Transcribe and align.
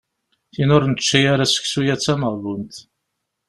Tin 0.53 0.73
ur 0.75 0.83
nečči 0.85 1.19
ara 1.33 1.45
seksu-yagi 1.47 1.97
d 1.99 2.03
tameɣbunt. 2.05 2.75